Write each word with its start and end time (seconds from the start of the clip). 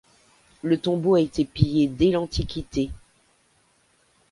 Le 0.63 0.79
tombeau 0.79 1.13
a 1.13 1.19
été 1.21 1.45
pillé 1.45 1.85
dès 1.87 2.09
l'antiquité. 2.09 2.89